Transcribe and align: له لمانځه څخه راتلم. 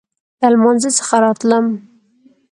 له 0.41 0.47
لمانځه 0.53 0.89
څخه 0.97 1.15
راتلم. 1.25 1.65